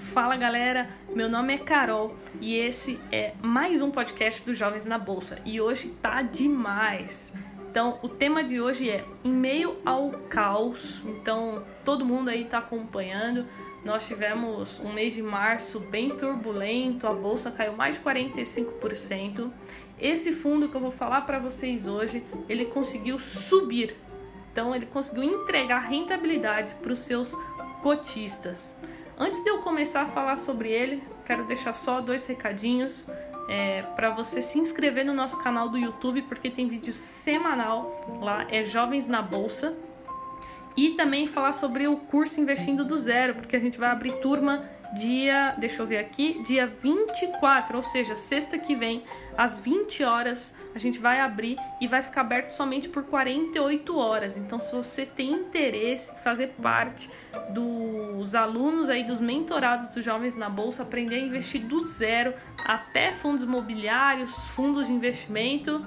Fala 0.00 0.34
galera, 0.34 0.88
meu 1.14 1.28
nome 1.28 1.54
é 1.54 1.58
Carol 1.58 2.16
e 2.40 2.56
esse 2.56 2.98
é 3.12 3.32
mais 3.40 3.80
um 3.80 3.92
podcast 3.92 4.42
dos 4.44 4.58
Jovens 4.58 4.86
na 4.86 4.98
Bolsa 4.98 5.38
e 5.44 5.60
hoje 5.60 5.94
tá 6.02 6.20
demais. 6.22 7.32
Então, 7.70 8.00
o 8.02 8.08
tema 8.08 8.42
de 8.42 8.60
hoje 8.60 8.90
é 8.90 9.04
em 9.24 9.30
meio 9.30 9.76
ao 9.84 10.10
caos. 10.28 11.04
Então, 11.06 11.62
todo 11.84 12.04
mundo 12.04 12.28
aí 12.28 12.44
tá 12.44 12.58
acompanhando. 12.58 13.46
Nós 13.84 14.08
tivemos 14.08 14.80
um 14.80 14.92
mês 14.92 15.14
de 15.14 15.22
março 15.22 15.78
bem 15.78 16.16
turbulento, 16.16 17.06
a 17.06 17.12
bolsa 17.12 17.52
caiu 17.52 17.74
mais 17.74 17.96
de 17.96 18.02
45%. 18.02 19.48
Esse 20.00 20.32
fundo 20.32 20.68
que 20.68 20.76
eu 20.76 20.80
vou 20.80 20.90
falar 20.90 21.20
para 21.20 21.38
vocês 21.38 21.86
hoje, 21.86 22.24
ele 22.48 22.64
conseguiu 22.64 23.20
subir. 23.20 23.96
Então, 24.50 24.74
ele 24.74 24.86
conseguiu 24.86 25.22
entregar 25.22 25.78
rentabilidade 25.80 26.74
para 26.82 26.92
os 26.92 27.00
seus 27.00 27.36
cotistas. 27.82 28.76
Antes 29.22 29.42
de 29.42 29.50
eu 29.50 29.58
começar 29.58 30.00
a 30.00 30.06
falar 30.06 30.38
sobre 30.38 30.70
ele, 30.70 31.04
quero 31.26 31.44
deixar 31.44 31.74
só 31.74 32.00
dois 32.00 32.24
recadinhos 32.24 33.06
é, 33.50 33.82
para 33.94 34.08
você 34.08 34.40
se 34.40 34.58
inscrever 34.58 35.04
no 35.04 35.12
nosso 35.12 35.42
canal 35.42 35.68
do 35.68 35.76
YouTube, 35.76 36.22
porque 36.22 36.48
tem 36.48 36.66
vídeo 36.66 36.94
semanal 36.94 38.00
lá, 38.22 38.46
é 38.48 38.64
Jovens 38.64 39.06
na 39.06 39.20
Bolsa. 39.20 39.76
E 40.74 40.92
também 40.92 41.26
falar 41.26 41.52
sobre 41.52 41.86
o 41.86 41.98
curso 41.98 42.40
Investindo 42.40 42.82
do 42.82 42.96
Zero, 42.96 43.34
porque 43.34 43.54
a 43.54 43.58
gente 43.58 43.78
vai 43.78 43.90
abrir 43.90 44.12
turma 44.22 44.64
dia, 44.94 45.54
deixa 45.58 45.82
eu 45.82 45.86
ver 45.86 45.98
aqui, 45.98 46.42
dia 46.42 46.66
24, 46.66 47.76
ou 47.76 47.82
seja, 47.82 48.16
sexta 48.16 48.58
que 48.58 48.74
vem, 48.74 49.04
às 49.36 49.58
20 49.58 50.02
horas, 50.04 50.54
a 50.74 50.78
gente 50.78 50.98
vai 50.98 51.20
abrir 51.20 51.56
e 51.80 51.86
vai 51.86 52.02
ficar 52.02 52.22
aberto 52.22 52.50
somente 52.50 52.88
por 52.88 53.04
48 53.04 53.98
horas. 53.98 54.36
Então, 54.36 54.58
se 54.58 54.74
você 54.74 55.06
tem 55.06 55.32
interesse 55.32 56.12
em 56.12 56.18
fazer 56.18 56.48
parte 56.60 57.10
dos 57.50 58.34
alunos 58.34 58.88
aí 58.88 59.04
dos 59.04 59.20
mentorados 59.20 59.88
dos 59.88 60.04
jovens 60.04 60.36
na 60.36 60.48
bolsa, 60.48 60.82
aprender 60.82 61.16
a 61.16 61.20
investir 61.20 61.62
do 61.62 61.80
zero 61.80 62.34
até 62.64 63.12
fundos 63.12 63.44
imobiliários, 63.44 64.34
fundos 64.48 64.88
de 64.88 64.92
investimento, 64.92 65.86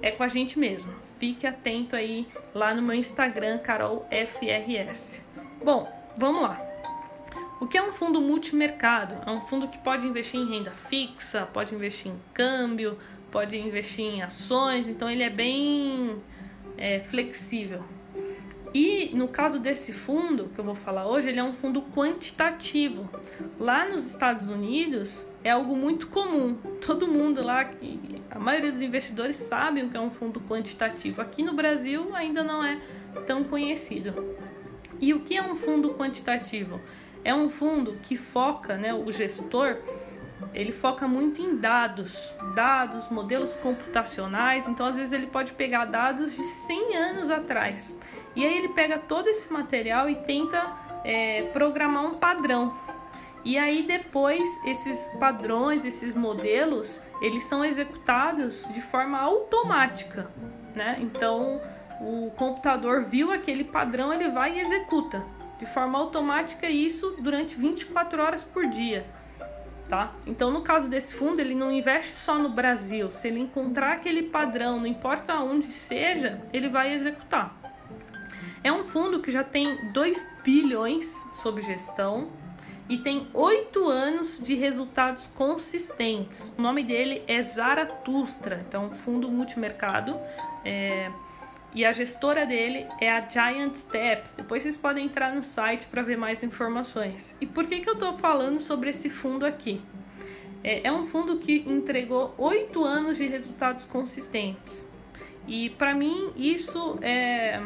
é 0.00 0.10
com 0.10 0.22
a 0.22 0.28
gente 0.28 0.58
mesmo. 0.58 0.92
Fique 1.18 1.46
atento 1.46 1.94
aí 1.94 2.26
lá 2.54 2.74
no 2.74 2.82
meu 2.82 2.96
Instagram, 2.96 3.58
CarolFRS. 3.58 5.22
Bom, 5.64 5.90
vamos 6.18 6.42
lá. 6.42 6.71
O 7.62 7.66
que 7.68 7.78
é 7.78 7.82
um 7.82 7.92
fundo 7.92 8.20
multimercado? 8.20 9.18
É 9.24 9.30
um 9.30 9.42
fundo 9.42 9.68
que 9.68 9.78
pode 9.78 10.04
investir 10.04 10.40
em 10.40 10.50
renda 10.50 10.72
fixa, 10.72 11.46
pode 11.46 11.72
investir 11.72 12.10
em 12.10 12.20
câmbio, 12.34 12.98
pode 13.30 13.56
investir 13.56 14.04
em 14.04 14.20
ações, 14.20 14.88
então 14.88 15.08
ele 15.08 15.22
é 15.22 15.30
bem 15.30 16.20
é, 16.76 16.98
flexível. 16.98 17.84
E 18.74 19.12
no 19.14 19.28
caso 19.28 19.60
desse 19.60 19.92
fundo 19.92 20.50
que 20.52 20.58
eu 20.58 20.64
vou 20.64 20.74
falar 20.74 21.06
hoje, 21.06 21.28
ele 21.28 21.38
é 21.38 21.44
um 21.44 21.54
fundo 21.54 21.82
quantitativo. 21.82 23.08
Lá 23.60 23.88
nos 23.88 24.10
Estados 24.10 24.48
Unidos 24.48 25.24
é 25.44 25.50
algo 25.50 25.76
muito 25.76 26.08
comum. 26.08 26.56
Todo 26.84 27.06
mundo 27.06 27.44
lá, 27.44 27.70
a 28.28 28.40
maioria 28.40 28.72
dos 28.72 28.82
investidores 28.82 29.36
sabem 29.36 29.84
o 29.84 29.88
que 29.88 29.96
é 29.96 30.00
um 30.00 30.10
fundo 30.10 30.40
quantitativo. 30.40 31.22
Aqui 31.22 31.44
no 31.44 31.52
Brasil 31.52 32.12
ainda 32.12 32.42
não 32.42 32.64
é 32.64 32.80
tão 33.24 33.44
conhecido. 33.44 34.34
E 35.00 35.14
o 35.14 35.20
que 35.20 35.36
é 35.36 35.42
um 35.42 35.54
fundo 35.54 35.94
quantitativo? 35.94 36.80
É 37.24 37.34
um 37.34 37.48
fundo 37.48 37.98
que 38.02 38.16
foca, 38.16 38.76
né, 38.76 38.92
o 38.92 39.10
gestor, 39.12 39.78
ele 40.52 40.72
foca 40.72 41.06
muito 41.06 41.40
em 41.40 41.56
dados, 41.56 42.34
dados, 42.54 43.08
modelos 43.08 43.56
computacionais. 43.56 44.66
Então, 44.66 44.86
às 44.86 44.96
vezes, 44.96 45.12
ele 45.12 45.26
pode 45.26 45.52
pegar 45.52 45.84
dados 45.86 46.36
de 46.36 46.42
100 46.42 46.96
anos 46.96 47.30
atrás. 47.30 47.96
E 48.34 48.44
aí, 48.44 48.58
ele 48.58 48.70
pega 48.70 48.98
todo 48.98 49.28
esse 49.28 49.52
material 49.52 50.10
e 50.10 50.16
tenta 50.16 50.72
é, 51.04 51.42
programar 51.52 52.04
um 52.04 52.14
padrão. 52.14 52.76
E 53.44 53.56
aí, 53.56 53.82
depois, 53.82 54.60
esses 54.66 55.08
padrões, 55.18 55.84
esses 55.84 56.14
modelos, 56.14 57.00
eles 57.20 57.44
são 57.44 57.64
executados 57.64 58.66
de 58.72 58.80
forma 58.80 59.18
automática. 59.18 60.30
Né? 60.74 60.98
Então, 61.00 61.60
o 62.00 62.30
computador 62.36 63.04
viu 63.04 63.32
aquele 63.32 63.64
padrão, 63.64 64.12
ele 64.12 64.28
vai 64.28 64.58
e 64.58 64.60
executa 64.60 65.24
de 65.62 65.66
forma 65.66 65.96
automática 65.96 66.68
isso 66.68 67.14
durante 67.20 67.54
24 67.54 68.20
horas 68.20 68.42
por 68.42 68.66
dia. 68.66 69.06
Tá? 69.88 70.12
Então, 70.26 70.50
no 70.50 70.62
caso 70.62 70.88
desse 70.88 71.14
fundo, 71.14 71.38
ele 71.40 71.54
não 71.54 71.70
investe 71.70 72.16
só 72.16 72.36
no 72.36 72.48
Brasil. 72.48 73.12
Se 73.12 73.28
ele 73.28 73.38
encontrar 73.38 73.92
aquele 73.92 74.24
padrão, 74.24 74.80
não 74.80 74.86
importa 74.86 75.34
onde 75.34 75.66
seja, 75.70 76.42
ele 76.52 76.68
vai 76.68 76.92
executar. 76.92 77.56
É 78.64 78.72
um 78.72 78.84
fundo 78.84 79.20
que 79.20 79.30
já 79.30 79.44
tem 79.44 79.92
2 79.92 80.26
bilhões 80.42 81.24
sob 81.30 81.62
gestão 81.62 82.30
e 82.88 82.98
tem 82.98 83.28
8 83.32 83.88
anos 83.88 84.40
de 84.42 84.54
resultados 84.56 85.28
consistentes. 85.28 86.50
O 86.58 86.62
nome 86.62 86.82
dele 86.82 87.22
é 87.28 87.40
Zaratustra, 87.40 88.64
então, 88.66 88.90
fundo 88.90 89.30
multimercado. 89.30 90.18
É 90.64 91.08
e 91.74 91.84
a 91.84 91.92
gestora 91.92 92.44
dele 92.44 92.86
é 93.00 93.10
a 93.10 93.20
Giant 93.20 93.74
Steps. 93.74 94.34
Depois 94.34 94.62
vocês 94.62 94.76
podem 94.76 95.06
entrar 95.06 95.34
no 95.34 95.42
site 95.42 95.86
para 95.86 96.02
ver 96.02 96.16
mais 96.16 96.42
informações. 96.42 97.36
E 97.40 97.46
por 97.46 97.66
que, 97.66 97.80
que 97.80 97.88
eu 97.88 97.94
estou 97.94 98.16
falando 98.18 98.60
sobre 98.60 98.90
esse 98.90 99.08
fundo 99.08 99.46
aqui? 99.46 99.80
É, 100.62 100.86
é 100.88 100.92
um 100.92 101.06
fundo 101.06 101.38
que 101.38 101.64
entregou 101.66 102.34
oito 102.38 102.84
anos 102.84 103.18
de 103.18 103.26
resultados 103.26 103.84
consistentes. 103.84 104.88
E 105.46 105.70
para 105.70 105.94
mim 105.94 106.32
isso 106.36 106.98
é 107.00 107.60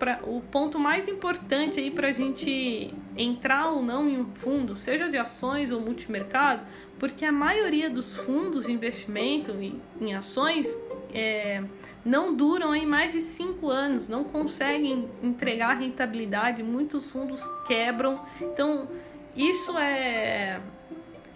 pra, 0.00 0.18
o 0.24 0.40
ponto 0.40 0.78
mais 0.78 1.06
importante 1.06 1.78
aí 1.78 1.90
para 1.90 2.08
a 2.08 2.12
gente 2.12 2.92
entrar 3.16 3.68
ou 3.68 3.82
não 3.82 4.08
em 4.08 4.18
um 4.18 4.32
fundo, 4.32 4.74
seja 4.74 5.08
de 5.08 5.18
ações 5.18 5.70
ou 5.70 5.80
multimercado, 5.80 6.62
porque 6.98 7.24
a 7.24 7.30
maioria 7.30 7.88
dos 7.90 8.16
fundos 8.16 8.66
de 8.66 8.72
investimento 8.72 9.52
em, 9.52 9.80
em 10.00 10.14
ações 10.14 10.76
é, 11.14 11.62
não 12.04 12.34
duram 12.34 12.72
aí 12.72 12.86
mais 12.86 13.12
de 13.12 13.20
cinco 13.20 13.68
anos, 13.68 14.08
não 14.08 14.24
conseguem 14.24 15.08
entregar 15.22 15.74
rentabilidade, 15.74 16.62
muitos 16.62 17.10
fundos 17.10 17.46
quebram. 17.66 18.20
Então, 18.40 18.88
isso 19.36 19.76
é, 19.78 20.60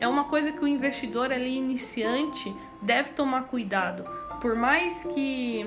é 0.01 0.09
uma 0.09 0.25
coisa 0.25 0.53
que 0.53 0.65
o 0.65 0.67
investidor 0.67 1.33
ali 1.33 1.57
iniciante 1.57 2.55
deve 2.83 3.11
tomar 3.11 3.45
cuidado. 3.45 4.05
Por 4.41 4.55
mais 4.55 5.05
que 5.05 5.67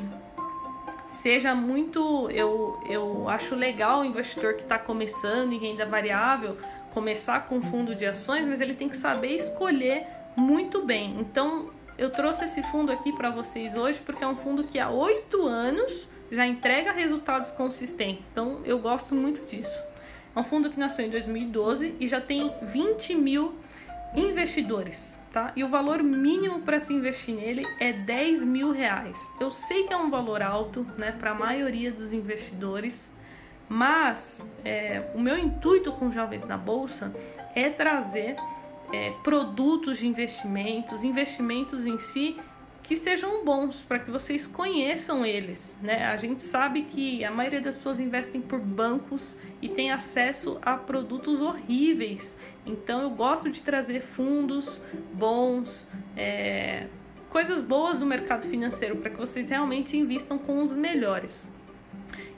seja 1.08 1.56
muito. 1.56 2.30
Eu, 2.32 2.82
eu 2.88 3.30
acho 3.30 3.56
legal 3.56 4.02
o 4.02 4.06
investidor 4.06 4.56
que 4.56 4.64
está 4.64 4.78
começando 4.78 5.54
em 5.54 5.58
renda 5.58 5.86
variável 5.86 6.58
começar 6.92 7.46
com 7.46 7.62
fundo 7.62 7.94
de 7.94 8.06
ações, 8.06 8.46
mas 8.46 8.60
ele 8.60 8.74
tem 8.74 8.90
que 8.90 8.98
saber 8.98 9.36
escolher 9.36 10.08
muito 10.36 10.84
bem. 10.84 11.16
Então, 11.20 11.70
eu 11.98 12.12
trouxe 12.12 12.46
esse 12.46 12.62
fundo 12.64 12.92
aqui 12.92 13.12
para 13.12 13.30
vocês 13.30 13.76
hoje 13.76 14.00
porque 14.00 14.24
é 14.24 14.28
um 14.28 14.36
fundo 14.36 14.64
que 14.64 14.80
há 14.80 14.90
oito 14.90 15.46
anos 15.46 16.08
já 16.32 16.46
entrega 16.46 16.92
resultados 16.92 17.52
consistentes. 17.52 18.30
Então 18.30 18.62
eu 18.66 18.78
gosto 18.80 19.16
muito 19.16 19.44
disso. 19.50 19.82
É 20.36 20.40
um 20.40 20.44
fundo 20.44 20.70
que 20.70 20.80
nasceu 20.80 21.06
em 21.06 21.10
2012 21.10 21.96
e 22.00 22.08
já 22.08 22.22
tem 22.22 22.54
20 22.62 23.16
mil 23.16 23.56
investidores, 24.16 25.20
tá? 25.38 25.52
E 25.56 25.64
o 25.64 25.68
valor 25.68 26.02
mínimo 26.02 26.62
para 26.62 26.80
se 26.80 26.92
investir 26.92 27.36
nele 27.36 27.64
é 27.80 27.94
10 27.94 28.44
mil 28.44 28.72
reais. 28.72 29.32
Eu 29.40 29.52
sei 29.52 29.84
que 29.84 29.94
é 29.94 29.98
um 29.98 30.10
valor 30.10 30.42
alto, 30.42 30.84
né, 30.98 31.12
para 31.12 31.30
a 31.30 31.36
maioria 31.36 31.92
dos 31.92 32.12
investidores, 32.12 33.16
mas 33.70 34.44
é, 34.66 35.12
o 35.14 35.22
meu 35.22 35.38
intuito 35.38 35.92
com 35.92 36.12
Jovens 36.12 36.48
na 36.48 36.58
Bolsa 36.58 37.14
é 37.54 37.70
trazer 37.70 38.36
é, 38.92 39.12
produtos 39.24 40.00
de 40.00 40.08
investimentos, 40.08 41.04
investimentos 41.04 41.86
em 41.86 42.00
si 42.00 42.40
que 42.88 42.96
sejam 42.96 43.44
bons 43.44 43.84
para 43.84 44.00
que 44.00 44.10
vocês 44.10 44.48
conheçam 44.48 45.26
eles, 45.26 45.78
né? 45.82 46.06
A 46.06 46.16
gente 46.16 46.42
sabe 46.42 46.84
que 46.84 47.22
a 47.26 47.30
maioria 47.30 47.60
das 47.60 47.76
pessoas 47.76 48.00
investem 48.00 48.40
por 48.40 48.62
bancos 48.62 49.38
e 49.62 49.68
tem 49.68 49.92
acesso 49.92 50.58
a 50.62 50.78
produtos 50.78 51.42
horríveis. 51.42 52.38
Então 52.66 53.02
eu 53.02 53.10
gosto 53.10 53.50
de 53.50 53.62
trazer 53.62 54.00
fundos 54.00 54.82
bons, 55.14 55.92
é, 56.16 56.88
coisas 57.30 57.62
boas 57.62 57.98
do 57.98 58.06
mercado 58.06 58.48
financeiro 58.48 58.96
para 58.96 59.10
que 59.10 59.18
vocês 59.18 59.50
realmente 59.50 59.98
invistam 59.98 60.38
com 60.38 60.64
os 60.64 60.72
melhores. 60.72 61.52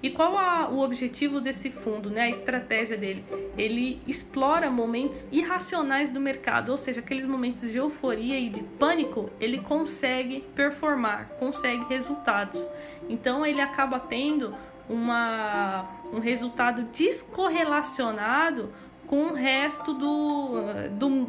E 0.01 0.09
qual 0.09 0.37
a, 0.37 0.69
o 0.69 0.79
objetivo 0.79 1.41
desse 1.41 1.69
fundo, 1.69 2.09
né? 2.09 2.23
a 2.23 2.29
estratégia 2.29 2.97
dele? 2.97 3.23
Ele 3.57 4.01
explora 4.07 4.69
momentos 4.69 5.27
irracionais 5.31 6.11
do 6.11 6.19
mercado, 6.19 6.69
ou 6.69 6.77
seja, 6.77 6.99
aqueles 6.99 7.25
momentos 7.25 7.71
de 7.71 7.77
euforia 7.77 8.39
e 8.39 8.49
de 8.49 8.63
pânico, 8.63 9.29
ele 9.39 9.59
consegue 9.59 10.41
performar, 10.55 11.29
consegue 11.39 11.83
resultados. 11.89 12.65
Então 13.09 13.45
ele 13.45 13.61
acaba 13.61 13.99
tendo 13.99 14.55
uma, 14.89 15.87
um 16.11 16.19
resultado 16.19 16.83
descorrelacionado 16.91 18.71
com 19.05 19.27
o 19.27 19.33
resto 19.33 19.93
do, 19.93 20.61
do, 20.91 21.25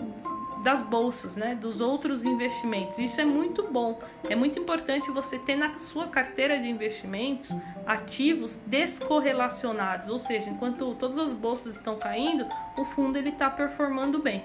das 0.62 0.82
bolsas, 0.82 1.36
né, 1.36 1.54
dos 1.54 1.80
outros 1.80 2.24
investimentos. 2.24 2.98
Isso 2.98 3.20
é 3.20 3.24
muito 3.24 3.68
bom. 3.70 3.98
É 4.28 4.36
muito 4.36 4.58
importante 4.58 5.10
você 5.10 5.38
ter 5.38 5.56
na 5.56 5.78
sua 5.78 6.06
carteira 6.06 6.58
de 6.58 6.68
investimentos 6.68 7.50
ativos 7.86 8.58
descorrelacionados, 8.66 10.08
ou 10.08 10.18
seja, 10.18 10.50
enquanto 10.50 10.94
todas 10.94 11.18
as 11.18 11.32
bolsas 11.32 11.76
estão 11.76 11.96
caindo, 11.96 12.46
o 12.76 12.84
fundo 12.84 13.18
ele 13.18 13.30
está 13.30 13.48
performando 13.50 14.18
bem. 14.18 14.44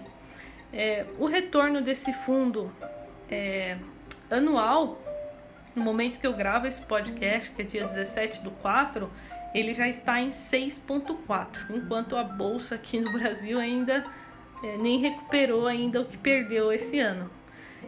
É, 0.71 1.05
o 1.19 1.25
retorno 1.25 1.81
desse 1.81 2.11
fundo 2.13 2.71
é, 3.29 3.77
anual, 4.29 5.01
no 5.75 5.83
momento 5.83 6.19
que 6.19 6.27
eu 6.27 6.33
gravo 6.33 6.67
esse 6.67 6.81
podcast, 6.81 7.51
que 7.51 7.61
é 7.61 7.65
dia 7.65 7.85
17 7.85 8.43
do 8.43 8.51
4, 8.51 9.09
ele 9.53 9.73
já 9.73 9.87
está 9.87 10.19
em 10.19 10.31
6,4, 10.31 11.69
enquanto 11.69 12.17
a 12.17 12.23
bolsa 12.23 12.75
aqui 12.75 12.99
no 12.99 13.11
Brasil 13.11 13.57
ainda 13.57 14.05
é, 14.65 14.77
nem 14.77 14.99
recuperou 14.99 15.67
ainda 15.67 16.01
o 16.01 16.05
que 16.05 16.17
perdeu 16.17 16.71
esse 16.73 16.99
ano. 16.99 17.29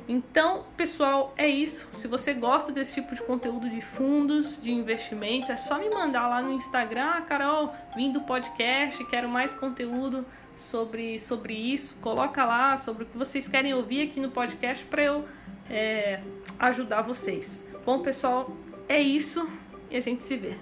Então, 0.08 0.66
pessoal, 0.78 1.34
é 1.36 1.48
isso. 1.48 1.90
Se 1.94 2.08
você 2.08 2.34
gosta 2.34 2.72
desse 2.72 3.02
tipo 3.02 3.16
de 3.16 3.22
conteúdo 3.22 3.70
de 3.70 3.82
fundos, 3.82 4.62
de 4.62 4.72
investimento, 4.72 5.52
é 5.52 5.58
só 5.58 5.80
me 5.80 5.90
mandar 5.90 6.28
lá 6.28 6.42
no 6.42 6.54
Instagram, 6.54 7.06
ah, 7.06 7.22
Carol, 7.22 7.74
vim 7.96 8.12
do 8.12 8.22
podcast, 8.22 9.04
quero 9.06 9.28
mais 9.28 9.52
conteúdo 9.52 10.26
sobre, 10.56 11.20
sobre 11.20 11.54
isso. 11.54 11.98
Coloca 12.00 12.46
lá 12.46 12.78
sobre 12.78 13.04
o 13.04 13.06
que 13.08 13.18
vocês 13.18 13.48
querem 13.48 13.74
ouvir 13.74 14.08
aqui 14.08 14.20
no 14.20 14.30
podcast 14.30 14.86
para 14.86 15.04
eu 15.04 15.26
é, 15.70 16.22
ajudar 16.60 17.02
vocês. 17.02 17.68
Bom, 17.86 18.00
pessoal, 18.00 18.56
é 18.88 19.02
isso 19.02 19.50
e 19.90 19.98
a 19.98 20.02
gente 20.02 20.24
se 20.24 20.38
vê. 20.38 20.58